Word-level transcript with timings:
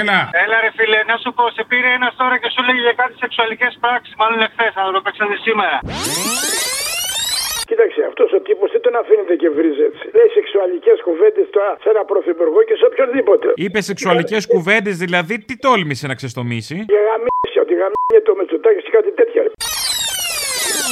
Έλα. 0.00 0.18
Έλα 0.44 0.56
ρε 0.64 0.70
φίλε, 0.76 1.00
να 1.10 1.16
σου 1.22 1.30
πω, 1.36 1.44
σε 1.56 1.62
πήρε 1.70 1.90
ένας 1.98 2.12
τώρα 2.20 2.36
και 2.40 2.48
σου 2.54 2.62
λέγει 2.66 2.82
για 2.88 2.96
κάτι 3.00 3.14
σεξουαλικές 3.22 3.72
πράξεις. 3.82 4.14
Μάλλον 4.20 4.38
εχθές, 4.46 4.72
θα 4.76 4.82
το 4.96 5.00
παίξατε 5.04 5.36
σήμερα. 5.46 5.76
Κοίταξε, 7.68 8.00
αυτός 8.10 8.28
ο 8.38 8.40
τύπος 8.46 8.68
δεν 8.74 8.82
τον 8.86 8.94
αφήνεται 9.00 9.34
και 9.42 9.48
βρίζει 9.56 9.82
έτσι. 9.88 10.04
Λέει 10.16 10.28
σεξουαλικές 10.38 10.98
κουβέντες 11.06 11.46
τώρα 11.56 11.72
σε 11.82 11.88
ένα 11.94 12.02
πρωθυπουργό 12.10 12.60
και 12.68 12.76
σε 12.80 12.84
οποιονδήποτε. 12.90 13.46
Είπε 13.64 13.80
σεξουαλικές 13.90 14.42
κουβέντες, 14.52 14.96
δηλαδή 15.04 15.34
τι 15.46 15.54
τόλμησε 15.66 16.04
να 16.10 16.14
ξεστομίσει; 16.20 16.76
Για 16.92 17.02
γαμίσια, 17.08 17.60
ότι 17.66 17.74
γαμίσια 17.82 18.20
το 18.28 18.32
Μετσοτάκη 18.38 18.80
ή 18.90 18.92
κάτι 18.98 19.10
τέτοια. 19.20 19.42
Ρε. 20.76 20.82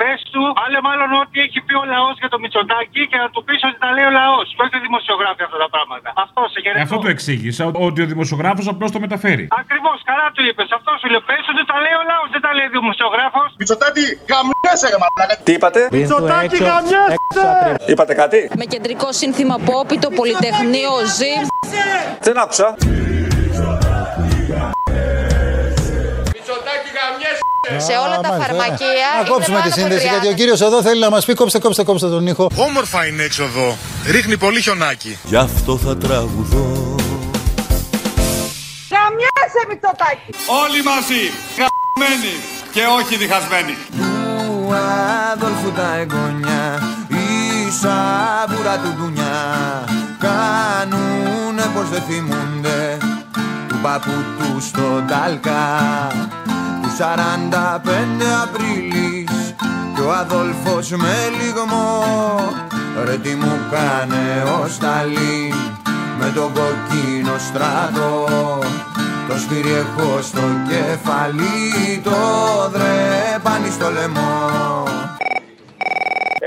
Πες 0.00 0.18
του, 0.32 0.42
άλλε 0.64 0.78
μάλλον 0.88 1.08
ό,τι 1.22 1.36
έχει 1.46 1.58
πει 1.66 1.74
ο 1.82 1.84
λαός 1.94 2.14
για 2.22 2.30
το 2.32 2.38
Μητσοτάκι 2.42 3.02
και 3.10 3.18
να 3.22 3.28
του 3.32 3.40
πεις 3.46 3.60
ότι 3.68 3.78
τα 3.84 3.88
λέει 3.96 4.06
ο 4.10 4.12
λαός. 4.20 4.46
Και 4.54 4.62
όχι 4.64 4.74
ο 4.80 4.82
δημοσιογράφοι 4.88 5.42
αυτά 5.48 5.58
τα 5.64 5.68
πράγματα. 5.74 6.08
Αυτό 6.24 6.40
σε 6.52 6.58
Ε, 6.58 6.62
χαιρετώ. 6.64 6.82
αυτό 6.86 6.96
το 7.04 7.08
εξήγησα, 7.14 7.62
ότι 7.86 7.98
ο 8.04 8.06
δημοσιογράφος 8.14 8.64
απλώς 8.72 8.90
το 8.94 8.98
μεταφέρει. 9.06 9.44
Ακριβώς, 9.62 9.96
καλά 10.10 10.26
του 10.34 10.42
είπες. 10.48 10.68
Αυτό 10.78 10.90
σου 11.00 11.06
λέει. 11.12 11.22
Πες 11.30 11.44
ότι 11.52 11.62
τα 11.70 11.76
λέει 11.84 11.96
ο 12.02 12.04
λαός, 12.10 12.28
δεν 12.34 12.40
τα 12.46 12.50
λέει 12.56 12.66
ο 12.70 12.72
δημοσιογράφος. 12.78 13.48
Μητσοτάτη, 13.60 14.02
γαμιέσαι 14.30 14.86
ρε 14.92 14.98
μαλάκα. 15.02 15.34
Τι 15.46 15.52
είπατε; 15.58 15.80
Μητσοτάκι 15.96 16.56
γαμιέσαι! 16.68 17.16
Είπατε 17.92 18.12
κάτι; 18.22 18.38
Με 18.60 18.64
κεντρικό 18.72 19.08
σύνθημα 19.20 19.56
Πόπι, 19.68 19.96
το 20.04 20.08
Πολυτεχνείο 20.18 20.92
ζει. 21.18 21.34
Δεν 22.26 22.36
άκουσα. 22.44 22.68
Σε 27.88 27.92
όλα 28.04 28.16
τα 28.20 28.28
φαρμακεία. 28.40 29.08
Να 29.22 29.28
κόψουμε 29.30 29.60
τη 29.64 29.72
σύνδεση 29.72 30.06
γιατί 30.08 30.28
ο 30.28 30.32
κύριος 30.32 30.60
εδώ 30.60 30.82
θέλει 30.82 31.00
να 31.00 31.10
μας 31.10 31.24
πει 31.24 31.34
κόψτε, 31.34 31.58
κόψτε, 31.58 31.82
κόψτε 31.84 32.08
τον 32.08 32.26
ήχο. 32.26 32.46
Όμορφα 32.56 33.06
είναι 33.06 33.22
έξω 33.22 33.42
εδώ. 33.42 33.76
Ρίχνει 34.10 34.36
πολύ 34.36 34.60
χιονάκι. 34.60 35.18
Γι' 35.24 35.36
αυτό 35.36 35.78
θα 35.78 35.96
τραγουδώ 35.96 36.94
Καμιάσαι 38.94 39.62
Μητσοτάκη. 39.68 40.30
Όλοι 40.62 40.82
μαζί, 40.90 41.22
γαμμένοι 41.58 42.34
και 42.72 42.82
όχι 42.98 43.16
διχασμένοι. 43.16 43.74
Του 43.96 44.74
Αδόλφου 45.32 45.72
τα 45.72 45.96
εγγονιά 45.96 46.82
Η 47.08 47.70
σαβούρα 47.80 48.76
του 48.82 48.94
ντουνιά 48.96 49.38
Κάνουνε 50.18 51.62
πως 51.74 51.88
δεν 51.88 52.02
θυμούνται 52.08 52.98
Του 53.68 53.78
παππού 53.82 54.10
τους 54.38 54.64
στον 54.66 55.06
Τάλκα 55.08 55.62
Του 56.41 56.41
45 56.98 57.04
Απρίλης 58.42 59.54
Κι 59.94 60.00
ο 60.00 60.12
Αδόλφος 60.12 60.90
με 60.90 61.16
λιγμό 61.38 62.04
Ρε 63.04 63.16
τι 63.16 63.34
μου 63.34 63.58
κάνε 63.70 64.42
ο 64.60 64.68
Σταλίν 64.68 65.54
Με 66.18 66.32
τον 66.34 66.52
κοκκίνο 66.52 67.38
στράτο 67.38 68.60
το 69.32 69.38
σφύρι 69.38 69.72
έχω 69.72 70.22
στο 70.22 70.40
κεφάλι, 70.68 72.00
το 72.04 72.18
δρέπανι 72.74 73.70
στο 73.70 73.90
λαιμό. 73.90 74.38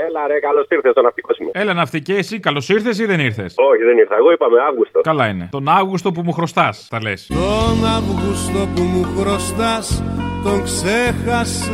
Έλα 0.06 0.26
ρε, 0.26 0.38
καλώς 0.40 0.66
ήρθες 0.68 0.92
στο 0.92 1.02
ναυτικό 1.02 1.34
σημείο. 1.34 1.50
Έλα 1.54 1.72
ναυτικέ, 1.74 2.14
εσύ 2.14 2.40
καλώς 2.40 2.68
ήρθες 2.68 2.98
ή 2.98 3.04
δεν 3.06 3.20
ήρθες; 3.20 3.54
Όχι, 3.56 3.82
δεν 3.82 3.98
ήρθα. 3.98 4.16
Εγώ 4.16 4.30
είπαμε 4.32 4.56
Αύγουστο. 4.68 5.00
Καλά 5.00 5.26
είναι. 5.26 5.48
Τον 5.50 5.68
Αύγουστο 5.68 6.12
που 6.12 6.22
μου 6.24 6.32
χρωστάς, 6.32 6.86
τα 6.90 7.02
λες. 7.02 7.26
Τον 7.26 7.86
Αύγουστο 7.96 8.68
που 8.74 8.82
μου 8.82 9.02
χρωστάς, 9.16 10.02
τον 10.46 10.62
ξέχασες. 10.62 11.66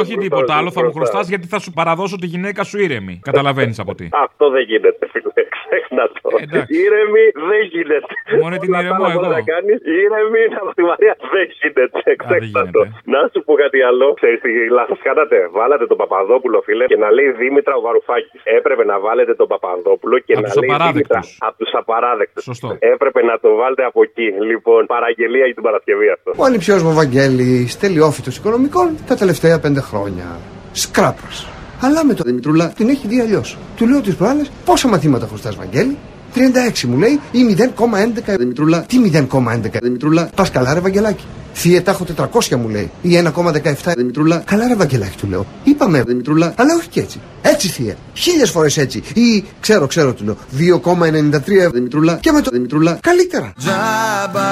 Όχι 0.00 0.14
τίποτα 0.24 0.52
άλλο, 0.58 0.70
θα 0.70 0.82
μου 0.84 0.92
χρωστάς 0.92 1.28
γιατί 1.28 1.46
θα 1.46 1.58
σου 1.58 1.70
παραδώσω 1.72 2.16
τη 2.22 2.26
γυναίκα 2.26 2.62
σου 2.64 2.76
ήρεμη. 2.86 3.14
Καταλαβαίνεις 3.28 3.78
από 3.78 3.94
τι. 3.94 4.06
Αυτό 4.26 4.44
δεν 4.54 4.62
γίνεται, 4.70 5.02
φίλε. 5.12 5.32
Ξέχνα 5.56 6.04
το. 6.20 6.28
Εντάξει. 6.44 6.70
Ήρεμη 6.84 7.24
δεν 7.50 7.62
γίνεται. 7.74 8.12
Μόνο 8.42 8.54
την 8.64 8.70
Όλα 8.72 8.78
τα 8.78 8.84
ηρεμώ 8.84 9.04
άλλα 9.04 9.14
μπορεί 9.14 9.28
εγώ. 9.30 9.36
να 9.38 9.42
κάνεις. 9.52 9.78
Ήρεμη 10.04 10.42
να 10.54 10.60
τη 10.78 10.82
Μαρία 10.90 11.14
δεν 11.34 11.46
γίνεται. 11.58 11.98
Ξέχνα 12.22 12.36
γίνεται. 12.46 12.70
το. 12.76 12.82
Να 13.14 13.20
σου 13.32 13.40
πω 13.46 13.52
κάτι 13.64 13.78
άλλο. 13.88 14.06
Ξέρεις 14.20 14.38
τι 14.44 14.50
λάθος 14.78 14.98
κάνατε. 15.08 15.36
Βάλατε 15.58 15.84
τον 15.92 15.98
Παπαδόπουλο, 16.02 16.58
φίλε, 16.66 16.84
και 16.92 16.98
να 17.04 17.08
λέει 17.16 17.28
Δήμητρα 17.40 17.74
ο 17.80 17.82
Βαρουφάκης. 17.86 18.40
Έπρεπε 18.58 18.82
να 18.92 18.96
βάλετε 19.06 19.32
τον 19.40 19.48
Παπαδόπουλο 19.52 20.16
και 20.26 20.32
Απ' 20.36 20.42
να 20.44 20.48
τους 20.48 20.56
λέει 20.62 20.70
απαράδεκτους. 20.70 21.26
Δήμητρα. 21.26 21.46
Από 21.48 21.56
τους 21.62 21.72
απαράδεκτους. 21.80 22.42
Σωστό. 22.50 22.68
Έπρεπε 22.94 23.20
να 23.30 23.34
το 23.44 23.48
βάλετε 23.60 23.84
από 23.90 24.00
εκεί. 24.08 24.26
Λοιπόν, 24.50 24.80
παραγγελία 24.94 25.44
για 25.48 25.56
την 25.58 25.64
Παρασκευή 25.68 26.08
αυτό. 26.16 26.28
Ο 26.42 26.44
ανιψιός 26.48 26.80
μου 26.86 26.92
Βαγγέλης, 27.00 27.70
τελειόφυτος 27.84 28.34
οικονομικών 28.38 28.86
τα 29.10 29.14
τελευταία 29.22 29.56
πέντε 29.64 29.79
χρόνια. 29.80 30.38
Σκράπας. 30.72 31.46
Αλλά 31.80 32.04
με 32.04 32.14
το 32.14 32.22
Δημητρούλα 32.26 32.68
την 32.68 32.88
έχει 32.88 33.06
δει 33.06 33.20
αλλιώς. 33.20 33.58
Του 33.76 33.86
λέω 33.86 34.00
τις 34.00 34.14
προάλλες 34.14 34.50
πόσα 34.64 34.88
μαθήματα 34.88 35.26
χρωστάς 35.26 35.54
Βαγγέλη; 35.54 35.96
36 36.34 36.86
μου 36.88 36.98
λέει 36.98 37.20
ή 37.30 37.56
0,11 37.58 38.36
Δημητρούλα. 38.38 38.80
Τι 38.80 38.98
0,11 39.12 39.80
Δημητρούλα. 39.82 40.30
Πας 40.34 40.50
καλά 40.50 40.74
ρε 40.74 40.80
Βαγγελάκη. 40.80 41.24
Θύε 41.54 41.80
τα 41.80 41.90
έχω 41.90 42.06
400 42.50 42.56
μου 42.56 42.68
λέει. 42.68 42.90
Ή 43.02 43.22
1,17 43.34 43.94
Δημητρούλα. 43.96 44.42
Καλά 44.46 44.68
ρε 44.68 44.74
Βαγγελάκη 44.74 45.16
του 45.16 45.26
λέω. 45.26 45.46
Είπαμε 45.64 46.02
Δημητρούλα. 46.02 46.52
Αλλά 46.56 46.74
όχι 46.74 46.88
και 46.88 47.00
έτσι. 47.00 47.20
Έτσι 47.42 47.68
θύε. 47.68 47.96
Χίλιες 48.14 48.50
φορές 48.50 48.76
έτσι. 48.76 49.02
Ή 49.14 49.44
ξέρω 49.60 49.86
ξέρω 49.86 50.12
του 50.12 50.24
λέω. 50.24 50.36
2,93 50.58 51.70
Δημητρούλα. 51.72 52.18
Και 52.20 52.32
με 52.32 52.40
το 52.40 52.50
Δημητρούλα 52.52 52.98
καλύτερα. 53.02 53.52
Τζάμπα 53.58 54.48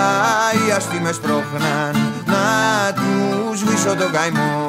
οι 0.52 0.72
αστεί 0.76 1.00
με 1.00 1.12
σπρώχναν 1.12 1.96
να 2.26 2.94
τους 2.94 3.58
σβήσω 3.58 3.94
τον 3.96 4.12
καημό 4.12 4.66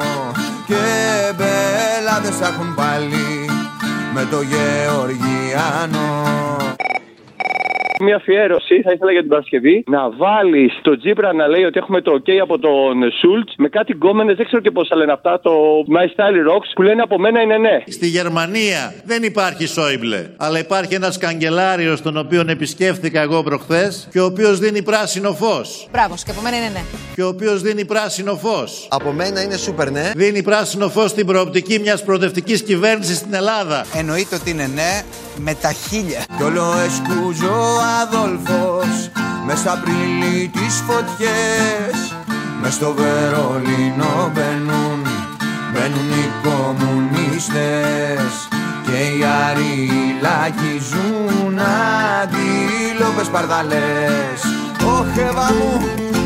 και 0.70 1.32
μπελάδες 1.36 2.40
έχουν 2.40 2.74
πάλι 2.74 3.50
με 4.14 4.24
το 4.30 4.40
Γεωργιάνο. 4.42 6.08
Μια 8.02 8.16
αφιέρωση 8.16 8.80
θα 8.82 8.92
ήθελα 8.92 9.12
για 9.12 9.20
την 9.20 9.30
Παρασκευή 9.30 9.84
να 9.86 10.10
βάλεις 10.10 10.78
το 10.82 10.98
Τζίπρα 10.98 11.32
να 11.32 11.46
λέει 11.46 11.64
ότι 11.64 11.78
έχουμε 11.78 12.00
το 12.00 12.12
OK 12.12 12.30
από 12.42 12.58
τον 12.58 13.12
Σούλτς 13.20 13.54
με 13.56 13.68
κάτι 13.68 13.92
γκόμενες, 13.92 14.36
δεν 14.36 14.46
ξέρω 14.46 14.62
και 14.62 14.70
πώς 14.70 14.88
θα 14.88 14.96
λένε 14.96 15.12
αυτά, 15.12 15.40
το 15.40 15.50
My 15.96 16.04
Style 16.04 16.38
Rocks 16.50 16.70
που 16.74 16.82
λένε 16.82 17.02
από 17.02 17.18
μένα 17.18 17.40
είναι 17.40 17.58
ναι. 17.58 17.82
Στη 17.86 18.06
Γερμανία 18.06 18.94
δεν 19.04 19.22
υπάρχει 19.22 19.66
Σόιμπλε, 19.66 20.30
αλλά 20.36 20.58
υπάρχει 20.58 20.94
ένας 20.94 21.18
καγκελάριος 21.18 22.02
τον 22.02 22.16
οποίον 22.16 22.48
επισκέφθηκα 22.48 23.20
εγώ 23.20 23.42
προχθές 23.42 24.08
και 24.12 24.20
ο 24.20 24.24
οποίος 24.24 24.58
δίνει 24.58 24.82
πράσινο 24.82 25.32
φως. 25.32 25.88
Μπράβο, 25.92 26.14
και 26.24 26.30
από 26.30 26.40
μένα 26.40 26.56
είναι 26.56 26.68
ναι. 26.72 26.82
Και 27.14 27.22
ο 27.22 27.28
οποίος 27.28 27.62
δίνει 27.62 27.84
πράσινο 27.84 28.36
φως. 28.36 28.88
Από 28.90 29.12
μένα 29.12 29.42
είναι 29.42 29.56
σούπερ 29.56 29.90
ναι. 29.90 30.10
Δίνει 30.16 30.42
πράσινο 30.42 30.88
φως 30.88 31.10
στην 31.10 31.26
προοπτική 31.26 31.78
μιας 31.78 32.04
προοδευτικής 32.04 32.62
κυβέρνησης 32.62 33.16
στην 33.16 33.34
Ελλάδα. 33.34 33.84
Εννοείται 33.96 34.34
ότι 34.34 34.50
είναι 34.50 34.70
ναι 34.74 35.02
με 35.36 35.54
τα 35.54 35.72
χίλια. 35.72 36.24
Κι 36.36 36.42
όλο 36.42 36.74
εσκούζω 36.86 37.56
Αδόλφος 38.02 39.10
με 39.46 39.54
στα 39.54 39.82
πρίλη 39.84 40.48
τις 40.48 40.82
φωτιές. 40.86 42.14
Με 42.62 42.70
στο 42.70 42.94
Βερολίνο 42.96 44.30
μπαίνουν 44.34 45.06
μπαίνουν 45.72 46.10
οι 46.10 46.30
κομμουνίστες 46.42 48.32
και 48.84 49.16
οι 49.16 49.24
αριλάκοι 49.48 50.80
ζουν 50.90 51.58
αντίλοπες 52.22 53.28
παρδαλές. 53.28 54.40
Ωχ 54.84 55.16
Εύα 55.16 55.52
μου 55.52 56.19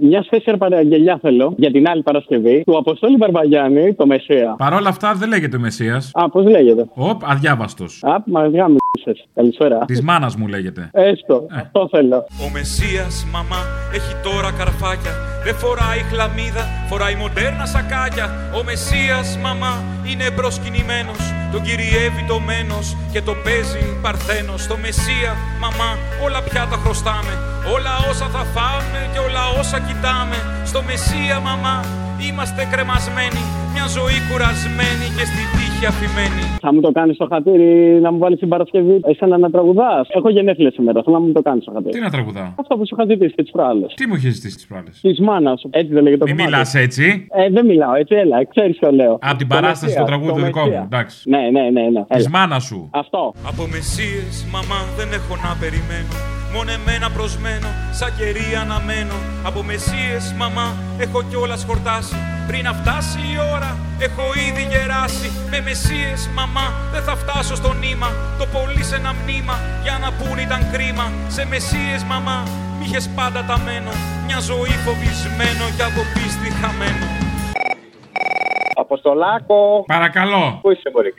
Μια 0.00 0.22
σπέσια 0.22 0.56
παραγγελιά 0.56 1.18
θέλω 1.22 1.54
για 1.56 1.70
την 1.70 1.88
άλλη 1.88 2.02
Παρασκευή 2.02 2.62
του 2.66 2.76
Αποστόλη 2.78 3.16
Μπαρμπαγιάννη, 3.16 3.94
το 3.94 4.06
Μεσαία. 4.06 4.54
Παρ' 4.58 4.72
όλα 4.72 4.88
αυτά 4.88 5.14
δεν 5.14 5.28
λέγεται 5.28 5.58
Μεσία. 5.58 6.02
Α, 6.12 6.30
πώς 6.30 6.44
λέγεται; 6.44 6.88
Οπ, 6.94 7.20
αδιάβαστος. 7.24 8.02
Α, 8.02 8.22
μα 8.26 8.40
γάμισες. 8.40 9.28
Καλησπέρα. 9.34 9.78
Της 9.78 10.02
μάνας 10.02 10.36
μου 10.36 10.46
λέγεται. 10.46 10.90
Έστω, 10.92 11.46
αυτό 11.50 11.88
θέλω. 11.90 12.16
Ο 12.16 12.50
Μεσσίας 12.52 13.26
μαμά 13.32 13.60
έχει 13.94 14.12
τώρα 14.22 14.50
καρφάκια 14.58 15.14
Δεν 15.44 15.54
φοράει 15.54 16.00
χλαμίδα, 16.10 16.64
φοράει 16.90 17.14
μοντέρνα 17.22 17.64
σακάκια 17.72 18.26
Ο 18.58 18.60
Μεσσίας 18.68 19.38
μαμά 19.44 19.74
είναι 20.10 20.26
προσκυνημένος 20.38 21.20
Τον 21.52 21.60
κυριεύει 21.66 22.22
το 22.32 22.38
μένος 22.48 22.86
και 23.12 23.20
το 23.28 23.34
παίζει 23.44 23.82
παρθένος 24.04 24.60
Στο 24.66 24.76
Μεσσία 24.84 25.30
μαμά 25.64 25.90
όλα 26.24 26.40
πια 26.48 26.62
τα 26.72 26.78
χρωστάμε 26.90 27.34
Όλα 27.76 27.94
όσα 28.10 28.26
θα 28.34 28.42
φάμε 28.54 29.00
και 29.12 29.20
όλα 29.26 29.44
όσα 29.60 29.78
κοιτάμε 29.86 30.38
Στο 30.70 30.80
Μεσσία 30.88 31.36
μαμά 31.48 31.76
είμαστε 32.26 32.60
κρεμασμένοι 32.72 33.42
Μια 33.74 33.86
ζωή 33.96 34.18
κουρασμένη 34.28 35.06
και 35.16 35.24
στη 35.30 35.42
τύχη 35.54 35.84
αφημένη 35.90 36.44
Θα 36.64 36.70
μου 36.74 36.80
το 36.86 36.90
κάνεις 36.98 37.14
στο 37.18 37.26
χατήρι 37.32 37.72
να 38.04 38.10
μου 38.12 38.18
βάλεις 38.24 38.38
την 38.42 38.48
Παρασκευή 38.54 38.96
εσένα 39.10 39.36
να 39.44 39.48
τραγουδάς. 39.54 40.04
Έχω 40.18 40.28
γενέθλια 40.36 40.70
σήμερα. 40.76 40.98
Θέλω 41.04 41.16
να 41.18 41.22
μου 41.24 41.32
το 41.38 41.42
κάνεις 41.48 41.62
στο 41.62 41.72
χατήρι. 41.76 41.92
Τι 41.96 42.00
να 42.06 42.10
τραγουδά. 42.10 42.46
Αυτό 42.62 42.72
που 42.76 42.84
σου 42.86 42.94
είχα 42.96 43.04
ζητήσει 43.10 43.34
και 43.36 43.42
τις 43.42 43.52
προάλλες. 43.56 43.90
Τι 43.98 44.04
μου 44.08 44.14
είχες 44.18 44.32
ζητήσει 44.34 44.56
τις 44.60 44.66
προάλλες; 44.70 44.94
Της 45.06 45.18
μάνας 45.28 45.60
σου. 45.60 45.68
Έτσι 45.72 45.92
δεν 45.96 46.02
λέγεται 46.02 46.20
το 46.24 46.26
Μην 46.30 46.36
κομμάτι. 46.36 46.52
μιλάς 46.52 46.74
έτσι. 46.74 47.26
Ε, 47.40 47.50
δεν 47.56 47.64
μιλάω 47.66 47.94
έτσι, 47.94 48.14
έλα, 48.14 48.36
ξέρεις 48.54 48.78
το 48.78 48.90
λέω. 48.90 49.14
Από 49.30 49.36
την 49.42 49.48
Το 49.48 49.54
παράσταση 49.54 49.84
Μεσσία, 49.84 50.00
το 50.00 50.06
τραγούδι 50.06 50.40
το 50.40 50.46
δικό 50.46 50.60
μου. 50.60 50.66
Μεσσία. 50.66 50.88
Εντάξει. 50.90 51.16
Ναι, 51.32 51.42
ναι, 51.54 51.64
ναι. 51.76 51.84
ναι. 51.94 52.02
Της 52.16 52.24
Έλα. 52.26 52.28
μάνας 52.38 52.62
σου. 52.64 52.88
Αυτό. 52.92 53.22
Από 53.50 53.62
Μεσσίες 53.72 54.34
μαμά 54.54 54.80
δεν 54.98 55.08
έχω 55.18 55.34
να 55.46 55.50
περιμένω 55.60 56.39
Μόνο 56.52 56.70
εμένα 56.70 57.10
προσμένω, 57.10 57.68
σαν 57.90 58.16
κερί 58.16 58.56
αναμένω. 58.60 59.14
Από 59.42 59.62
μεσίες, 59.62 60.34
μαμά, 60.36 60.76
έχω 60.98 61.22
κιόλας 61.22 61.64
χορτάσει. 61.66 62.16
Πριν 62.46 62.62
να 62.64 62.72
φτάσει 62.72 63.18
η 63.18 63.38
ώρα, 63.54 63.76
έχω 63.98 64.22
ήδη 64.48 64.66
γεράσει. 64.70 65.30
Με 65.50 65.60
μεσίες, 65.60 66.28
μαμά, 66.34 66.74
δεν 66.92 67.02
θα 67.02 67.16
φτάσω 67.16 67.54
στο 67.54 67.72
νήμα. 67.72 68.10
Το 68.38 68.46
πολύ 68.46 68.84
σε 68.84 68.96
ένα 68.96 69.12
μνήμα, 69.12 69.58
για 69.82 69.98
να 69.98 70.12
πούν 70.12 70.38
ήταν 70.38 70.70
κρίμα. 70.72 71.12
Σε 71.28 71.44
μεσίες, 71.44 72.02
μαμά, 72.04 72.42
μ' 72.78 72.82
είχες 72.82 73.08
πάντα 73.14 73.44
ταμένο. 73.44 73.90
Μια 74.26 74.40
ζωή 74.40 74.74
φοβισμένο 74.84 75.64
και 75.76 75.82
από 75.82 76.00
πίστη 76.14 76.50
χαμένο. 76.60 77.19
Αποστολάκο. 78.90 79.84
Παρακαλώ. 79.86 80.58
Πού 80.62 80.70
είσαι, 80.70 80.90
Μπορεί 80.92 81.12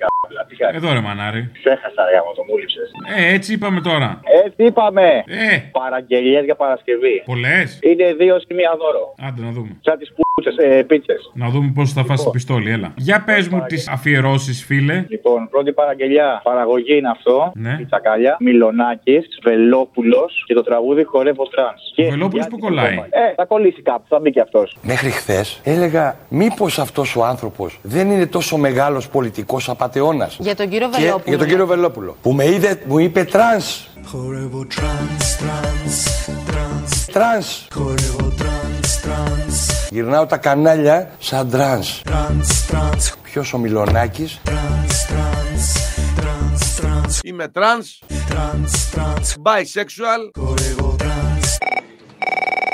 τι 0.47 0.55
Εδώ 0.77 0.93
ρε 0.93 0.99
μανάρι. 0.99 1.49
Ξέχασα, 1.53 2.01
ρε, 2.09 2.17
άμα 2.17 2.31
το 2.35 2.43
μου 2.47 2.57
λείψες. 2.57 2.91
Ε, 3.17 3.33
έτσι 3.33 3.53
είπαμε 3.53 3.81
τώρα. 3.81 4.19
Έτσι 4.45 4.63
είπαμε; 4.63 5.07
Ε. 5.27 5.57
Παραγγελίες 5.71 6.43
για 6.43 6.55
Παρασκευή. 6.55 7.23
Πολλές. 7.25 7.79
Είναι 7.81 8.13
δύο 8.13 8.39
συ 8.39 8.53
μία 8.53 8.71
δώρο. 8.81 9.13
Άντε 9.27 9.41
να 9.41 9.51
δούμε. 9.51 9.71
Σαν 9.81 9.97
τις 9.97 10.13
πούτσες, 10.15 10.55
ε, 10.57 10.83
πίτσες. 10.83 11.31
Να 11.33 11.49
δούμε 11.49 11.71
πώς 11.75 11.93
θα 11.93 12.03
φάσει 12.03 12.29
πιστόλι, 12.29 12.71
έλα. 12.71 12.93
Για 12.97 13.23
πες 13.25 13.47
μου 13.47 13.63
τις 13.67 13.89
αφιερώσεις, 13.89 14.65
φίλε. 14.65 15.05
Λοιπόν, 15.07 15.49
πρώτη 15.49 15.71
παραγγελιά. 15.71 16.41
Παραγωγή 16.43 16.97
είναι 16.97 17.09
αυτό. 17.09 17.51
Ναι. 17.55 17.77
Η 17.81 17.85
τσακάλια. 17.85 18.37
Μιλονάκης, 18.39 19.25
Βελόπουλος 19.43 20.43
και 20.47 20.53
το 20.53 20.63
τραγούδι 20.63 21.03
χορεύω 21.03 21.43
τρανς. 21.47 21.81
Ο 21.97 22.09
Βελόπουλος 22.09 22.47
που 22.47 22.57
κολλάει. 22.57 22.95
Ε, 23.09 23.33
θα 23.35 23.45
κολλήσει 23.45 23.81
κάπου, 23.81 24.05
θα 24.09 24.19
μπει 24.19 24.31
και 24.31 24.41
αυτός. 24.41 24.77
Μέχρι 24.81 25.09
χθες 25.09 25.61
έλεγα 25.63 26.15
μήπως 26.29 26.79
αυτός 26.79 27.15
ο 27.15 27.23
άνθρωπος 27.23 27.60
δεν 27.81 28.11
είναι 28.11 28.25
τόσο 28.25 28.57
μεγάλος 28.57 29.07
πολιτικός 29.07 29.69
απαταιώνας. 29.69 30.37
Για 30.39 30.55
τον 30.55 30.69
κύριο 30.69 30.89
Και 30.89 30.97
Βελόπουλο. 30.97 31.23
για 31.25 31.37
τον 31.37 31.47
κύριο 31.47 31.65
Βελόπουλο. 31.67 32.15
Που 32.21 32.31
με 32.31 32.45
είδε, 32.45 32.81
μου 32.87 32.99
είπε 32.99 33.23
trance. 33.23 33.87
Χορεύω 34.05 34.65
trance, 34.75 35.35
trance, 35.37 36.03
trance 36.45 37.05
Trance. 37.11 37.67
Χορεύω 37.73 38.31
trance, 38.37 38.99
trance 39.01 39.87
Γυρνάω 39.89 40.25
τα 40.25 40.37
κανάλια 40.37 41.09
σαν 41.19 41.49
trance. 41.49 42.01
Trance, 42.05 42.65
trance 42.67 43.13
Ποιος 43.23 43.53
ο 43.53 43.57
Μιλονάκης. 43.57 44.39
Trance, 44.43 45.05
trance 45.05 45.73
Trance, 46.15 46.75
trance 46.75 47.19
Είμαι 47.23 47.47
τρανς, 47.47 47.99
Trance, 48.29 48.89
trance 48.91 49.33
bisexual. 49.43 50.31
Χορεύω 50.39 50.81
trance 50.87 50.90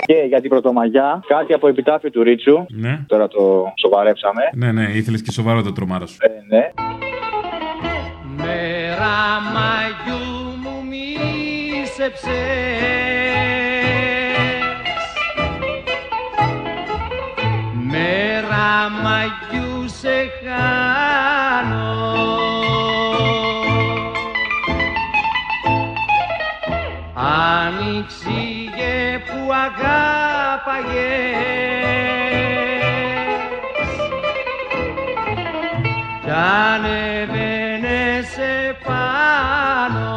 Και 0.07 0.25
για 0.27 0.41
την 0.41 0.49
Πρωτομαγιά, 0.49 1.23
κάτι 1.27 1.53
από 1.53 1.67
επιτάφιο 1.67 2.09
του 2.09 2.23
Ρίτσου. 2.23 2.65
Ναι. 2.69 2.99
Τώρα 3.07 3.27
το 3.27 3.73
σοβαρέψαμε. 3.75 4.41
Ναι, 4.53 4.71
ναι, 4.71 4.83
ήθελες 4.93 5.21
και 5.21 5.31
σοβαρό 5.31 5.61
το 5.61 5.71
τρομάρα 5.71 6.05
σου. 6.05 6.17
Ε, 6.19 6.55
ναι. 6.55 6.71
Μέρα 8.37 9.15
μαγιού 9.53 10.25
μου 10.61 10.85
μίσεψες 10.89 12.27
Μέρα 17.89 18.89
μαγιού 19.03 19.87
σε 19.87 20.29
χάνω 20.43 21.95
Άνοιξηγε 27.13 28.96
που 29.27 29.39
αγάπαγες. 29.65 31.07
Κι 36.23 36.31
ανεβαίνε 36.31 38.01
σε 38.33 38.51
πάνω 38.85 40.09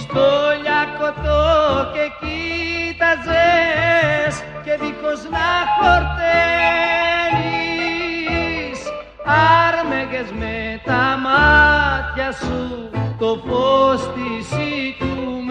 στο 0.00 0.26
λιακωτό 0.62 1.44
και 1.92 2.04
κοίταζες 2.20 3.54
και 4.64 4.72
δίχως 4.80 5.20
να 5.30 5.48
χορταίνεις. 5.76 6.16
Άρμεγες 9.24 10.28
με 10.38 10.56
τα 10.84 11.04
μάτια 11.22 12.28
σου 12.32 12.60
το 13.18 13.42
φως 13.46 14.00
της 14.14 14.50
οικουμένης. 14.50 15.46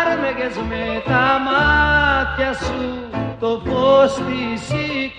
Άρμεγες 0.00 0.56
με 0.68 1.02
τα 1.04 1.40
μάτια 1.46 2.52
σου 2.52 3.08
το 3.40 3.60
φως 3.64 4.14
της 4.14 4.68
οικουμένης 4.68 5.15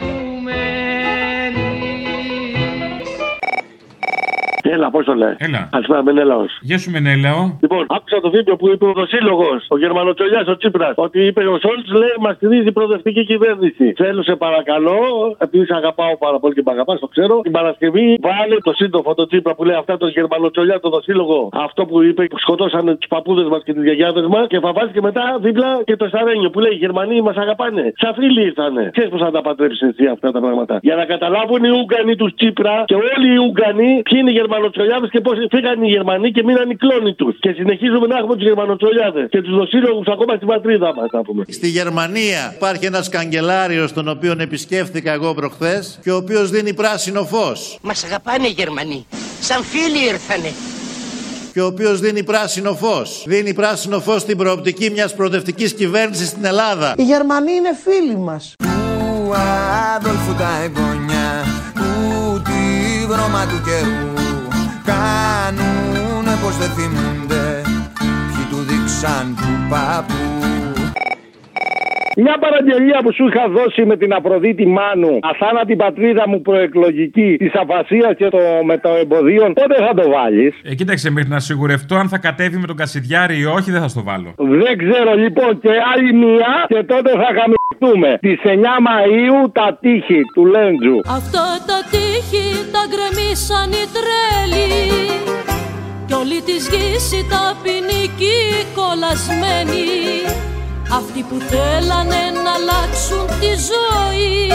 Έλα, 4.78 4.90
πώς 4.96 5.06
το 5.06 5.14
λέει. 5.14 5.36
Έλα. 5.38 5.62
Καλησπέρα, 5.72 6.04
Μενέλαος. 6.04 6.52
Γεια 6.62 6.78
σου, 6.78 6.92
Μενέλαο. 6.92 7.42
Λοιπόν, 7.64 7.86
άκουσα 7.96 8.18
το 8.26 8.30
βίντεο 8.30 8.56
που 8.56 8.68
είπε 8.72 8.86
ο 8.86 9.06
σύλλογο, 9.14 9.50
ο 9.68 9.78
Γερμανοτσολιάς, 9.78 10.48
ο 10.48 10.58
Τσίπρας, 10.58 10.94
ότι 10.96 11.20
είπε 11.28 11.42
ο 11.54 11.58
Σόλτς, 11.64 11.92
λέει, 12.02 12.16
μας 12.20 12.36
στηρίζει 12.36 12.68
η 12.68 12.72
προοδευτική 12.72 13.24
κυβέρνηση. 13.26 13.94
Θέλω, 14.02 14.22
σε 14.24 14.36
παρακαλώ, 14.36 15.00
επειδή 15.38 15.66
σε 15.66 15.76
αγαπάω 15.76 16.18
πάρα 16.18 16.40
πολύ 16.40 16.54
και 16.54 16.62
με 16.66 16.72
αγαπάς, 16.72 17.00
το 17.00 17.08
ξέρω, 17.08 17.36
την 17.42 17.52
Παρασκευή 17.52 18.06
βάλε 18.22 18.58
το 18.68 18.74
σύντροφο 18.74 19.14
το 19.14 19.28
Τσίπρα 19.28 19.56
που 19.56 19.64
λέει 19.64 19.76
αυτά, 19.76 19.98
τον 19.98 20.10
Γερμανοτσολιά, 20.10 20.80
τον 20.80 21.02
σύλλογο, 21.02 21.50
αυτό 21.54 21.86
που 21.86 22.02
είπε 22.02 22.24
που 22.32 22.40
σκοτώσανε 22.40 22.96
τους 22.96 23.08
παππούδες 23.08 23.48
μας 23.48 23.62
και 23.66 23.74
τι 23.74 23.82
γιαγιάδες 23.82 24.26
μας, 24.34 24.48
και 24.48 24.60
θα 24.60 24.72
βάλει 24.74 24.92
και 24.92 25.02
μετά 25.02 25.38
δίπλα 25.42 25.70
και 25.86 25.96
το 25.96 26.08
Σαρένιο 26.08 26.50
που 26.50 26.60
λέει 26.60 26.72
Οι 26.72 26.76
Γερμανοί 26.76 27.22
μας 27.22 27.36
αγαπάνε. 27.36 27.94
Σαν 28.02 28.14
φίλοι 28.14 28.42
ήρθανε. 28.42 28.90
Ξέρεις 28.92 29.10
πώς 29.10 29.22
θα 29.22 29.32
τα 29.32 29.42
πατρέψεις 29.42 29.82
εσύ 29.82 30.06
αυτά 30.06 30.32
τα 30.32 30.40
πράγματα. 30.40 30.80
Για 30.82 30.96
να 30.96 31.06
καταλάβουν 31.06 31.64
οι 31.64 31.70
Ούγγανοι 31.70 32.16
τους 32.16 32.34
Τσίπρα 32.34 32.84
και 32.86 32.96
όλοι 32.96 33.34
οι 33.34 33.38
Ούγγανοι 33.46 34.02
ποιοι 34.08 34.18
είναι 34.22 34.32
οι 34.32 34.34
Γερμανοτσολιάδες 34.68 35.10
και 35.10 35.22
πώς 35.22 35.38
φύγαν 35.50 35.84
οι 35.84 35.88
Γερμανοί 35.88 36.32
και 36.32 36.44
μείναν 36.44 36.70
οι 36.70 36.76
κλόνοι 36.76 37.14
τους. 37.14 37.36
Και 37.40 37.52
συνεχίζουμε 37.52 38.08
να 38.08 38.18
έχουμε 38.18 38.36
τους 38.36 38.46
Γερμανοτσολιάδες 38.46 39.28
και 39.30 39.42
τους 39.42 39.56
δοσύλλογους 39.56 40.08
ακόμα 40.08 40.36
στην 40.36 40.48
πατρίδα 40.48 40.94
μα, 40.96 41.04
να 41.12 41.22
πούμε. 41.22 41.44
Στη 41.48 41.68
Γερμανία 41.68 42.54
υπάρχει 42.56 42.86
ένας 42.86 43.10
καγκελάριος 43.10 43.94
τον 43.94 44.08
οποίο 44.08 44.36
επισκέφθηκα 44.38 45.12
εγώ 45.12 45.34
προχθές 45.34 46.00
και 46.04 46.12
ο 46.12 46.16
οποίος 46.16 46.50
δίνει 46.50 46.74
πράσινο 46.74 47.24
φως. 47.24 47.78
Μας 47.82 48.04
αγαπάνε 48.04 48.48
οι 48.48 48.56
Γερμανοί. 48.58 49.06
Σαν 49.40 49.64
φίλοι 49.64 50.06
ήρθανε. 50.12 50.52
Και 51.54 51.62
ο 51.62 51.66
οποίος 51.66 52.00
δίνει 52.00 52.24
πράσινο 52.24 52.74
φως. 52.74 53.24
Δίνει 53.28 53.54
πράσινο 53.54 54.00
φως 54.00 54.22
στην 54.22 54.38
προοπτική 54.38 54.90
μιας 54.90 55.16
προοδευτικής 55.16 55.74
κυβέρνησης 55.74 56.28
στην 56.28 56.46
Ελλάδα. 56.46 56.94
Οι 56.98 57.04
Γερμανοί 57.04 57.52
είναι 57.52 57.74
φίλοι 57.84 58.18
μας. 58.18 58.54
Του 58.58 59.34
Αδόλφου 59.96 60.36
τα 60.38 60.50
εγγόνια 60.64 61.46
Που 61.74 62.42
τη 62.44 63.06
βρώμα 63.08 63.46
του 63.46 63.62
καιρού 63.66 64.37
Κάνουνε 64.90 66.36
πως 66.44 66.58
δεν 66.58 66.70
θυμούνται 66.78 67.62
Ποιοι 68.34 68.44
του 68.50 68.60
δείξαν 68.70 69.36
του 69.38 69.52
παππού 69.70 70.38
Μια 72.24 72.38
παραγγελία 72.40 73.00
που 73.04 73.14
σου 73.14 73.28
είχα 73.28 73.50
δώσει 73.50 73.86
με 73.86 73.98
την 73.98 74.14
Αφροδίτη 74.14 74.66
Μάνου, 74.66 75.20
αθάνατη 75.22 75.76
πατρίδα 75.76 76.24
μου 76.30 76.42
προεκλογική, 76.42 77.36
της 77.38 77.54
αφασία 77.54 78.14
και 78.14 78.28
το 78.30 78.40
μεταεμποδίων, 78.66 79.54
πότε 79.54 79.76
θα 79.86 79.94
το 79.94 80.10
βάλεις; 80.10 80.54
Ε, 80.64 80.76
κοίταξε, 80.76 81.12
μέχρι 81.12 81.30
να 81.30 81.40
σιγουρευτώ 81.40 81.96
αν 81.96 82.08
θα 82.10 82.18
κατέβει 82.18 82.58
με 82.58 82.68
τον 82.68 82.76
Κασιδιάρη 82.76 83.40
ή 83.40 83.46
όχι, 83.46 83.72
δεν 83.72 83.82
θα 83.82 83.88
στο 83.88 84.04
βάλω. 84.04 84.34
Δεν 84.38 84.78
ξέρω 84.78 85.14
λοιπόν 85.24 85.60
και 85.60 85.70
άλλη 85.94 86.14
μία 86.14 86.54
και 86.68 86.84
τότε 86.84 87.12
θα 87.22 87.30
γαμιστούμε. 87.38 88.18
Τη 88.22 88.34
9 88.44 88.48
Μαΐου 88.88 89.52
τα 89.52 89.78
τείχη 89.82 90.22
του 90.34 90.46
Λέντζου. 90.46 90.98
Αυτά 91.20 91.46
τα 91.70 91.78
τείχη 91.92 92.46
τα 93.28 93.34
γκρεμίσαν 93.34 93.72
οι 93.72 93.86
τρέλοι 93.94 94.78
κι 96.06 96.14
όλη 96.14 96.42
της 96.42 96.68
γης 96.68 97.12
οι 97.12 97.26
ταπεινικοί 97.30 98.66
κολλασμένοι 98.76 99.88
αυτοί 100.92 101.22
που 101.22 101.38
θέλανε 101.50 102.24
να 102.44 102.52
αλλάξουν 102.52 103.28
τη 103.40 103.48
ζωή. 103.70 104.48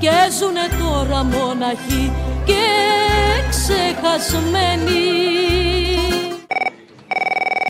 Και 0.00 0.10
ζουνε 0.38 0.68
τώρα 0.78 1.24
μοναχοί 1.24 2.12
και 2.44 2.64
ξεχασμένοι 3.50 5.04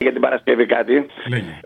Για 0.06 0.14
την 0.14 0.24
Παρασκευή 0.26 0.66
κάτι. 0.76 0.94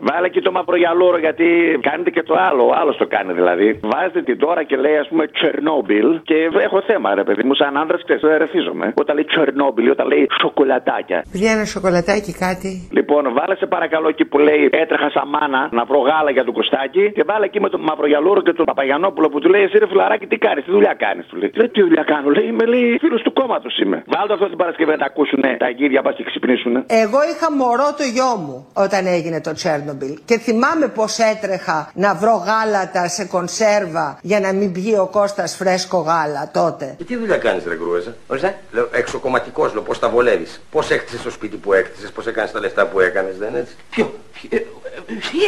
Βάλε 0.09 0.27
και 0.29 0.41
το 0.41 0.51
μαυρογιαλόρο 0.51 1.17
γιατί 1.17 1.45
κάνετε 1.87 2.09
και 2.09 2.23
το 2.29 2.35
άλλο. 2.47 2.63
Ο 2.71 2.73
άλλος 2.81 2.95
το 3.01 3.05
κάνει 3.15 3.33
δηλαδή. 3.33 3.79
Βάζετε 3.93 4.21
την 4.21 4.37
τώρα 4.45 4.63
και 4.63 4.75
λέει 4.75 4.97
ας 5.03 5.07
πούμε 5.09 5.23
Τσερνόμπιλ 5.27 6.07
και 6.29 6.37
έχω 6.67 6.81
θέμα 6.89 7.15
ρε 7.15 7.23
παιδί 7.23 7.43
μου. 7.47 7.53
Σαν 7.55 7.77
άντρα 7.81 7.97
ξέρεις, 8.03 8.23
ερεθίζομαι. 8.23 8.93
Όταν 9.01 9.13
λέει 9.15 9.25
Τσερνόμπιλ, 9.31 9.89
όταν 9.89 10.07
λέει 10.07 10.23
σοκολατάκια. 10.41 11.19
Παιδιά 11.31 11.51
ένα 11.57 11.65
σοκολατάκι 11.65 12.33
κάτι. 12.45 12.71
Λοιπόν, 12.97 13.23
βάλε 13.37 13.55
σε 13.55 13.65
παρακαλώ 13.75 14.07
εκεί 14.13 14.25
που 14.25 14.37
λέει 14.47 14.61
έτρεχα 14.83 15.09
σαν 15.15 15.27
μάνα 15.35 15.61
να 15.71 15.83
βρω 15.89 15.99
γάλα 15.99 16.31
για 16.37 16.43
το 16.47 16.51
κοστάκι 16.51 17.11
και 17.17 17.23
βάλε 17.29 17.45
εκεί 17.45 17.59
με 17.65 17.69
τον 17.69 17.81
Μαυρογιαλούρο 17.87 18.41
και 18.41 18.53
τον 18.53 18.65
Παπαγιανόπουλο 18.65 19.27
που 19.29 19.39
του 19.39 19.49
λέει 19.49 19.63
Εσύ 19.63 19.77
ρε 19.77 19.87
φιλαράκι 19.87 20.25
τι 20.31 20.37
κάνεις, 20.45 20.63
τι 20.65 20.71
δουλειά 20.71 20.93
κάνεις. 21.05 21.25
Του 21.29 21.35
λέει, 21.41 21.51
λέει 21.59 21.69
τι 21.75 21.81
δουλειά 21.81 22.03
κάνω, 22.03 22.29
λέει 22.29 22.45
Είμαι 22.51 22.65
λέει 22.65 22.97
φίλος 23.03 23.21
του 23.21 23.33
κόμματος 23.33 23.73
είμαι. 23.79 24.03
Βάλτε 24.13 24.33
αυτό 24.33 24.45
την 24.53 24.57
Παρασκευή 24.57 24.91
να 24.91 24.97
τα 24.97 25.05
ακούσουν 25.05 25.41
τα 25.63 25.69
γύρια 25.69 26.01
πας 26.01 26.15
και 26.15 26.23
ξυπνήσουν. 26.23 26.73
Εγώ 27.03 27.19
είχα 27.31 27.47
μωρό 27.59 27.89
το 27.99 28.03
γιο 28.13 28.30
μου 28.35 28.67
όταν 28.73 29.05
έγινε 29.07 29.41
το 29.41 29.53
Τσέρνομπιλ 29.53 30.19
και 30.25 30.39
θυμάμαι 30.39 30.87
πως 30.87 31.17
έτρεχα 31.17 31.91
να 31.93 32.15
βρω 32.15 32.35
γάλατα 32.35 33.07
σε 33.07 33.25
κονσέρβα 33.25 34.17
για 34.21 34.39
να 34.39 34.53
μην 34.53 34.71
πιει 34.71 34.95
ο 34.99 35.05
Κώστας 35.05 35.55
φρέσκο 35.55 35.97
γάλα 35.97 36.49
τότε. 36.53 36.93
Και 36.97 37.03
τι 37.03 37.15
δουλειά 37.17 37.37
κάνεις 37.37 37.63
ρε 37.67 37.75
Γκρούεζα. 37.75 38.15
Ορίστε. 38.27 38.57
Λέω 38.71 38.89
εξοκομματικός, 38.91 39.73
λέω 39.73 39.81
πώς 39.81 39.99
τα 39.99 40.09
βολεύεις; 40.09 40.61
Πώς 40.71 40.89
έκτισες 40.89 41.21
το 41.21 41.29
σπίτι 41.31 41.55
που 41.57 41.73
έκτισες, 41.73 42.11
πώς 42.11 42.27
έκανες 42.27 42.51
τα 42.51 42.59
λεφτά 42.59 42.87
που 42.87 42.99
έκανες, 42.99 43.37
δεν 43.37 43.49
είναι 43.49 43.59
έτσι; 43.59 43.75
Ποιο, 43.89 44.13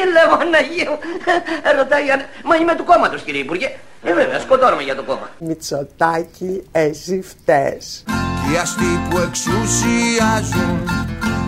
Έλα, 0.03 0.37
Παναγία 0.37 0.89
μου. 0.89 0.97
Ρωτάει, 1.77 2.09
αν- 2.11 2.25
μα 2.43 2.55
είμαι 2.55 2.75
του 2.75 2.83
κόμματος, 2.83 3.21
κύριε 3.21 3.41
Υπουργέ. 3.41 3.71
Ε, 4.03 4.13
βέβαια, 4.13 4.39
σκοτώνομαι 4.39 4.81
για 4.83 4.95
το 4.95 5.03
κόμμα. 5.03 5.29
Μητσοτάκη, 5.37 6.63
εσύ 6.71 7.21
φταίς. 7.21 8.03
Οι 8.53 8.57
αστεί 8.57 8.99
που 9.09 9.17
εξουσιάζουν 9.17 10.89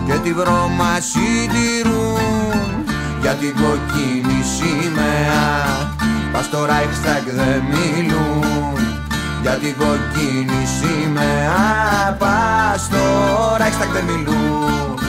και 0.06 0.12
τη 0.12 0.32
βρώμα 0.32 0.98
συντηρούν 1.00 2.84
για 3.20 3.32
την 3.32 3.54
κοκκίνη 3.54 4.42
σημαία. 4.56 5.44
Πας 6.32 6.44
στο 6.44 6.58
Reichstag 6.64 7.24
δεν 7.34 7.62
μιλούν 7.68 8.96
για 9.42 9.52
την 9.52 9.74
κοκκίνη 9.76 10.66
σημαία. 10.78 12.16
Πας 12.18 12.80
στο 12.80 12.96
Reichstag 13.58 13.90
δεν 13.92 14.04
μιλούν 14.04 15.05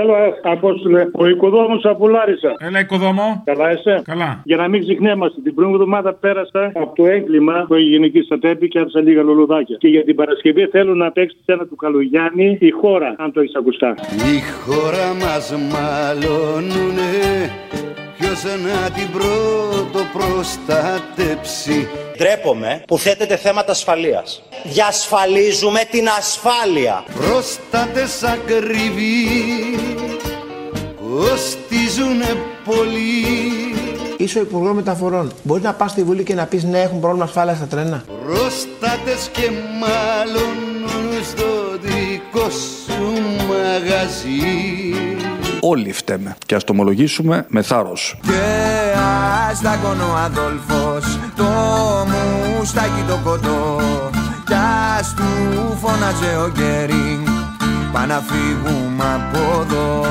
Έλα, 0.00 0.14
Απόστολε, 0.42 1.08
ο 1.12 1.26
οικοδόμος 1.26 1.84
από 1.84 2.08
Λάρισα. 2.08 2.54
Έλα, 2.58 2.80
οικοδόμο. 2.80 3.42
Καλά, 3.44 3.72
είσαι; 3.72 4.02
Καλά. 4.04 4.40
Για 4.44 4.56
να 4.56 4.68
μην 4.68 4.80
ξεχνιέμαστε, 4.80 5.40
την 5.40 5.54
προηγούμενη 5.54 5.82
εβδομάδα 5.84 6.14
πέρασα 6.14 6.72
από 6.74 6.92
το 6.94 7.06
έγκλημα 7.06 7.64
που 7.66 7.74
έγινε 7.74 8.06
εκεί 8.06 8.20
στα 8.20 8.38
Τέπη 8.38 8.68
και 8.68 8.78
άφησα 8.78 9.00
λίγα 9.00 9.22
λουλουδάκια. 9.22 9.76
Και 9.78 9.88
για 9.88 10.04
την 10.04 10.14
Παρασκευή 10.14 10.66
θέλω 10.66 10.94
να 10.94 11.10
παίξει 11.12 11.36
ένα 11.44 11.66
του 11.66 11.76
Καλογιάννη, 11.76 12.58
η 12.60 12.70
χώρα, 12.70 13.14
αν 13.18 13.32
το 13.32 13.40
έχεις 13.40 13.54
ακουστά. 13.56 13.94
Η 14.34 14.38
χώρα 14.64 15.08
μας 15.22 15.54
μαλώνουνε 15.72 17.10
Ποιος 18.18 18.42
να 18.42 18.90
την 18.90 19.10
πρώτο 19.10 20.06
προστατέψει 20.12 21.88
Ντρέπομαι 22.18 22.82
που 22.86 22.98
θέτετε 22.98 23.36
θέματα 23.36 23.70
ασφαλείας. 23.72 24.42
Διασφαλίζουμε 24.64 25.84
την 25.90 26.08
ασφάλεια. 26.18 27.04
Πρόστατες 27.14 28.22
ακριβοί 28.22 29.26
Κοστίζουνε 31.08 32.36
πολύ 32.64 33.46
Είσαι 34.16 34.38
ο 34.38 34.42
Υπουργός 34.42 34.74
Μεταφορών. 34.74 35.32
Μπορείς 35.42 35.62
να 35.64 35.74
πας 35.74 35.90
στη 35.90 36.02
Βουλή 36.02 36.22
και 36.22 36.34
να 36.34 36.46
πεις 36.46 36.64
ναι, 36.64 36.80
έχουν 36.80 37.00
πρόβλημα 37.00 37.24
ασφάλεια 37.24 37.54
στα 37.54 37.66
τρένα. 37.66 38.04
Πρόστατες 38.24 39.28
και 39.32 39.50
μάλλον 39.80 40.54
στο 41.22 41.78
δικό 41.80 42.50
σου 42.50 43.12
μαγαζί 43.48 45.25
Όλοι 45.60 45.92
φταίμε. 45.92 46.36
Και 46.46 46.54
ας 46.54 46.64
το 46.64 46.72
ομολογήσουμε 46.72 47.46
με 47.48 47.62
θάρρος. 47.62 48.18
Και 48.22 48.66
αστάκωνε 49.50 50.02
ο 50.02 50.16
Αδόλφος 50.16 51.18
το 51.36 51.44
μουστάκι 52.06 53.04
το 53.08 53.20
κοντό 53.24 53.80
κι 54.46 54.54
ας 54.98 55.14
του 55.14 55.76
φώναζε 55.80 56.36
ο 56.44 56.50
Γκέρινγκ 56.50 57.26
πά 57.92 58.06
να 58.06 58.22
φύγουμε 58.28 59.04
από 59.14 59.60
εδώ 59.60 60.06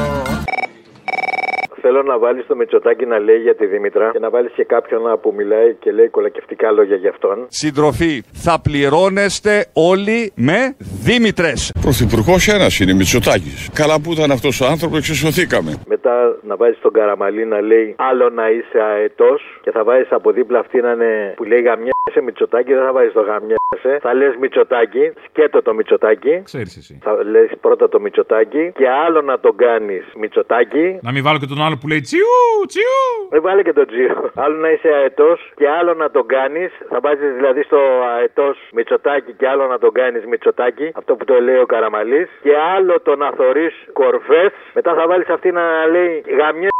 Θέλω 1.97 2.07
να 2.07 2.19
βάλεις 2.19 2.45
το 2.47 2.55
Μητσοτάκι 2.55 3.05
να 3.05 3.19
λέει 3.19 3.37
για 3.37 3.55
τη 3.55 3.65
Δήμητρα 3.65 4.09
και 4.11 4.19
να 4.19 4.29
βάλεις 4.29 4.51
και 4.55 4.63
κάποιον 4.63 5.19
που 5.21 5.33
μιλάει 5.37 5.73
και 5.73 5.91
λέει 5.91 6.07
κολακευτικά 6.07 6.71
λόγια 6.71 6.95
για 6.95 7.09
αυτόν. 7.09 7.45
Συντροφοί, 7.47 8.23
θα 8.33 8.61
πληρώνεστε 8.61 9.65
όλοι 9.73 10.31
με 10.35 10.75
Δήμητρες. 11.05 11.71
Πρωθυπουργός 11.81 12.47
ένας 12.47 12.79
είναι, 12.79 12.93
Μητσοτάκης. 12.93 13.69
Καλά 13.73 14.01
που 14.01 14.11
ήταν 14.11 14.31
αυτός 14.31 14.61
ο 14.61 14.65
άνθρωπος, 14.65 14.97
εξισωθήκαμε. 14.97 15.71
Μετά 15.87 16.37
να 16.41 16.55
βάζεις 16.55 16.79
τον 16.81 16.91
Καραμαλή 16.91 17.45
να 17.45 17.61
λέει 17.61 17.95
άλλο 17.97 18.29
να 18.29 18.49
είσαι 18.49 18.79
αετός 18.91 19.41
και 19.63 19.71
θα 19.71 19.83
βάζεις 19.83 20.11
από 20.11 20.31
δίπλα 20.31 20.59
αυτή 20.59 20.81
να 20.81 20.91
είναι 20.91 21.33
που 21.35 21.43
λέει 21.43 21.61
γαμιάσαι 21.61 22.21
Μητσοτάκι, 22.25 22.73
δεν 22.73 22.83
θα 22.83 22.93
βάζεις 22.93 23.13
το 23.13 23.21
γαμιάσαι. 23.21 23.64
Θα 24.01 24.13
λες 24.13 24.35
Μητσοτάκι, 24.39 25.13
σκέτο 25.25 25.61
το 25.61 25.73
Μητσοτάκι. 25.73 26.41
Ξέρεις 26.43 26.77
εσύ. 26.77 26.99
Θα 27.03 27.23
λες 27.23 27.49
πρώτα 27.61 27.89
το 27.89 27.99
Μητσοτάκι 27.99 28.71
και 28.75 28.89
άλλο 28.89 29.21
να 29.21 29.39
τον 29.39 29.55
κάνεις 29.55 30.03
Μητσοτάκι. 30.17 30.99
Να 31.01 31.11
μην 31.11 31.23
βάλω 31.23 31.37
και 31.37 31.45
τον 31.45 31.61
άλλο 31.61 31.77
που 31.81 31.87
λέει 31.87 32.01
τσιού, 32.01 32.35
τσιού. 32.67 33.01
Δεν 33.29 33.41
βάλε 33.41 33.61
και 33.61 33.73
τον 33.73 33.87
Τζίο. 33.87 34.31
Άλλο 34.43 34.55
να 34.55 34.69
είσαι 34.71 34.89
αετός 34.89 35.51
και 35.55 35.69
άλλο 35.69 35.93
να 35.93 36.11
τον 36.11 36.25
κάνεις. 36.27 36.71
Θα 36.89 36.99
βάζεις 36.99 37.33
δηλαδή 37.35 37.63
στο 37.63 37.79
αετός 38.17 38.57
Μητσοτάκι 38.73 39.33
και 39.33 39.47
άλλο 39.47 39.67
να 39.67 39.77
τον 39.79 39.91
κάνεις 39.91 40.25
Μητσοτάκι. 40.25 40.91
Αυτό 40.95 41.15
που 41.15 41.25
το 41.25 41.41
λέει 41.41 41.57
ο 41.57 41.65
Καραμαλής. 41.65 42.29
Και 42.41 42.53
άλλο 42.75 42.99
το 43.01 43.15
να 43.15 43.31
θωρείς 43.31 43.73
κορφές. 43.93 44.51
Μετά 44.73 44.93
θα 44.93 45.07
βάλεις 45.07 45.27
αυτή 45.29 45.51
να 45.51 45.85
λέει 45.91 46.23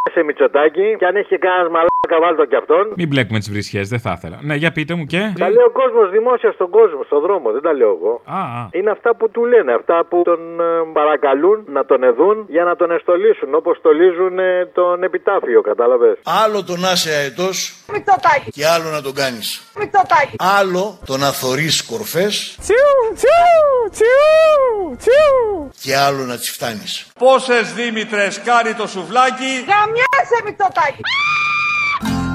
γαμιέσαι 0.06 0.22
Μητσοτάκι. 0.26 0.96
Και 0.98 1.06
αν 1.06 1.16
έχει 1.16 1.28
και 1.28 1.38
κανένας 1.46 1.68
μαλάκα, 1.74 2.16
βάλει 2.24 2.36
το 2.36 2.44
κι 2.50 2.56
αυτόν. 2.62 2.84
Μην 2.96 3.08
μπλέκουμε 3.08 3.38
τις 3.38 3.50
βρισχές, 3.50 3.88
δεν 3.88 4.00
θα 4.00 4.12
ήθελα. 4.16 4.38
Ναι, 4.48 4.54
για 4.54 4.72
πείτε 4.72 4.94
μου 4.94 5.04
και. 5.12 5.20
Τα 5.38 5.48
λέει 5.48 5.64
ο 5.70 5.72
κόσμος 5.80 6.10
δημόσια 6.10 6.50
στον 6.52 6.70
κόσμο, 6.70 7.00
στον 7.08 7.20
δρόμο. 7.20 7.46
Δεν 7.56 7.62
τα 7.66 7.72
λέω 7.72 7.90
εγώ. 7.98 8.12
Α, 8.24 8.40
α. 8.60 8.68
Είναι 8.78 8.90
αυτά 8.90 9.10
που 9.18 9.30
του 9.30 9.42
λένε, 9.52 9.72
αυτά 9.80 9.96
που 10.10 10.16
τον 10.24 10.40
ε, 10.60 10.64
παρακαλούν 10.92 11.58
να 11.76 11.82
τον 11.90 12.02
εδούν 12.10 12.36
για 12.48 12.64
να 12.64 12.76
τον 12.76 12.90
εστολίσουν. 12.90 13.54
Όπως 13.60 13.76
στολίζουν 13.76 14.38
ε, 14.38 14.66
τον 14.78 15.02
επιτάφιο, 15.02 15.60
κατάλαβες. 15.60 16.16
Άλλο 16.44 16.64
το 16.64 16.74
να 16.76 16.90
είσαι 16.94 17.10
αετός 17.20 17.56
Μητσοτάκι. 17.92 18.50
και 18.50 18.66
άλλο 18.74 18.88
να 18.96 19.00
τον 19.06 19.14
κάνεις. 19.14 19.48
Μητσοτάκι. 19.78 20.36
Άλλο 20.58 20.84
το 21.06 21.16
να 21.16 21.28
θωρείς 21.40 21.76
κορφές 21.90 22.34
Τσιού, 22.60 22.92
τσιού, 23.14 23.90
τσιού, 23.90 24.96
τσιού. 24.96 25.70
και 25.82 25.96
άλλο 25.96 26.22
να 26.24 26.36
τις 26.36 26.50
φτάνεις. 26.50 26.92
Πόσες 27.18 27.72
Δήμητρες 27.72 28.40
κάνει 28.44 28.74
το 28.74 28.86
σουβλάκι; 28.86 29.52
Γαμιάσαι 29.68 30.38
Μητσοτάκι. 30.44 31.00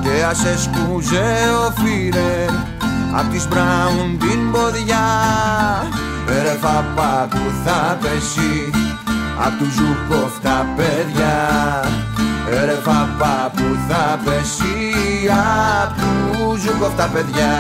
και 0.04 0.24
ας 0.24 0.46
εσκούζε 0.46 1.50
ο 1.66 1.72
Φίρερ 1.82 2.50
απ' 3.16 3.32
της 3.32 3.48
Μπράουν 3.48 4.20
την 4.20 4.52
ποδιά 4.52 5.08
Ρε 6.28 6.58
φαπά 6.62 7.28
που 7.30 7.42
θα 7.66 7.98
πέσει 8.02 8.72
απ' 9.46 9.58
τους 9.58 9.74
Ζουκόφ 9.74 10.40
τα 10.42 10.66
παιδιά 10.76 11.36
Ρε 12.66 12.78
φαπά 12.84 13.52
που 13.56 13.78
θα 13.90 14.20
πέσει 14.26 15.30
απ' 15.84 15.94
τους 16.00 16.62
Ζουκόφ 16.62 16.96
τα 16.96 17.10
παιδιά 17.14 17.52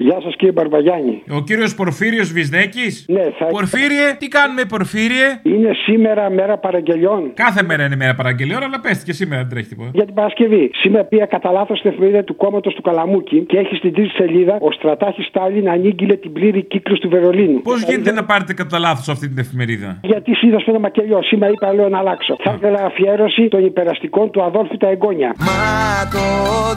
Γεια 0.00 0.20
σας 0.22 0.36
κύριε 0.36 0.52
Μπαρβαγιάννη. 0.52 1.22
Ο 1.30 1.40
κύριος 1.42 1.74
Πορφύριος 1.74 2.32
Βυσδέκη. 2.32 2.86
Ναι, 3.06 3.24
θα... 3.38 3.46
Πορφύριε, 3.46 4.06
τι 4.18 4.28
κάνουμε, 4.28 4.64
Πορφύριε; 4.64 5.26
Είναι 5.42 5.70
σήμερα 5.86 6.30
μέρα 6.30 6.58
παραγγελιών. 6.58 7.30
Κάθε 7.34 7.62
μέρα 7.62 7.84
είναι 7.84 7.96
μέρα 7.96 8.14
παραγγελιών, 8.14 8.62
αλλά 8.62 8.80
πες 8.80 9.02
και 9.02 9.12
σήμερα 9.12 9.40
δεν 9.40 9.50
τρέχει 9.50 9.68
τίποτα. 9.68 9.90
Για 9.94 10.04
την 10.04 10.14
Παρασκευή. 10.14 10.70
Σήμερα 10.74 11.04
πήγα 11.04 11.26
κατά 11.26 11.50
λάθος 11.50 11.78
στην 11.78 11.90
εφημερίδα 11.90 12.24
του 12.24 12.36
κόμματος 12.36 12.74
του 12.74 12.82
Καλαμούκη 12.82 13.40
και 13.40 13.56
έχει 13.58 13.74
στην 13.74 13.92
τρίτη 13.92 14.10
σελίδα 14.10 14.56
ο 14.60 14.70
στρατάχης 14.72 15.26
Στάλιν 15.26 15.68
ανήγγειλε 15.68 16.16
την 16.16 16.32
πλήρη 16.32 16.62
κύκλος 16.62 16.98
του 16.98 17.08
Βερολίνου. 17.08 17.62
Πώς 17.62 17.82
γίνεται 17.82 18.12
να 18.12 18.24
πάρετε 18.24 18.52
κατά 18.54 18.78
λάθος 18.78 19.08
αυτή 19.08 19.28
την 19.28 19.38
εφημερίδα; 19.38 20.00
Γιατί 20.02 20.30
είδα 20.40 20.58
στο 20.58 20.70
ένα 20.70 20.80
μακελιό. 20.80 21.22
Σήμερα 21.22 21.52
είπα 21.52 21.72
λέω 21.74 21.88
να 21.88 21.98
αλλάξω. 21.98 22.36
Θα 22.42 22.54
ήθελα 22.56 22.84
αφιέρωση 22.84 23.48
των 23.48 23.64
υπεραστικών 23.64 24.30
του 24.30 24.42
Αδόλφου 24.42 24.76
τα 24.76 24.88
εγγόνια. 24.88 25.34
Μα 25.38 26.08
το 26.12 26.24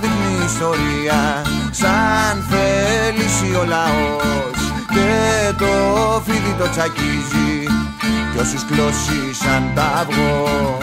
δείχνεις 0.02 0.42
η 0.42 0.46
ιστορία 0.46 1.20
σαν 1.72 2.36
θέληση 3.14 3.56
ο 3.56 3.64
λαός 3.64 4.60
και 4.94 5.10
το 5.58 5.72
φίδι 6.26 6.56
το 6.60 6.70
τσακίζει. 6.70 7.54
Κι 8.32 8.40
όσους 8.40 8.66
κλώσισαν 8.66 9.72
τα 9.76 9.84
αυγό 10.02 10.78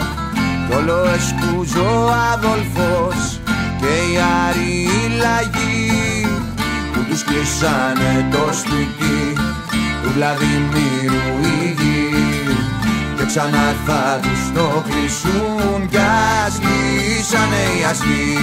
κι 0.67 0.75
όλο 0.75 0.97
εσκούζω 1.15 2.05
ο 2.05 2.11
Αδόλφος 2.33 3.39
και 3.79 3.93
οι 4.07 4.15
άριοι 4.47 5.17
λαγοί 5.21 6.27
που 6.93 6.99
τους 7.09 7.23
κλείσανε 7.23 8.27
το 8.31 8.43
σπίτι 8.59 9.17
του 10.01 10.09
Βλαδιμίρου 10.15 11.27
η 11.41 11.75
γη 11.79 12.09
και 13.17 13.25
ξανά 13.25 13.75
θα 13.85 14.19
τους 14.21 14.41
το 14.55 14.83
κλείσουν 14.89 15.87
κι 15.89 15.97
ας 16.45 16.59
κλείσανε 16.59 17.63
οι 17.79 17.83
αστεί 17.89 18.37